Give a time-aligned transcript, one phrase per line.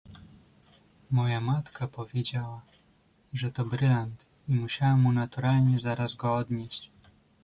[1.11, 2.61] "Moja matka powiedziała,
[3.33, 6.91] że to brylant i musiałam mu naturalnie zaraz go odnieść."